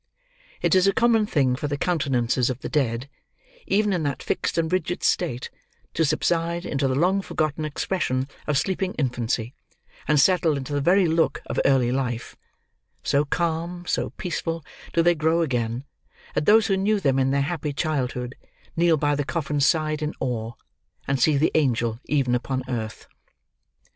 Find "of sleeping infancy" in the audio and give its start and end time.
8.47-9.53